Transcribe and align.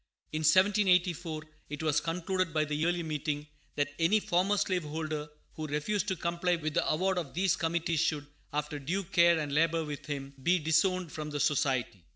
In 0.33 0.39
1784 0.39 1.43
it 1.69 1.83
was 1.83 2.01
concluded 2.01 2.51
by 2.55 2.65
the 2.65 2.73
Yearly 2.73 3.03
Meeting 3.03 3.45
that 3.75 3.93
any 3.99 4.19
former 4.19 4.57
slave 4.57 4.81
holder 4.83 5.29
who 5.53 5.67
refused 5.67 6.07
to 6.07 6.15
comply 6.15 6.55
with 6.55 6.73
the 6.73 6.89
award 6.89 7.19
of 7.19 7.35
these 7.35 7.55
committees 7.55 7.99
should, 7.99 8.25
after 8.51 8.79
due 8.79 9.03
care 9.03 9.37
and 9.37 9.53
labor 9.53 9.85
with 9.85 10.07
him, 10.07 10.33
be 10.41 10.57
disowned 10.57 11.11
from 11.11 11.29
the 11.29 11.39
Society. 11.39 12.03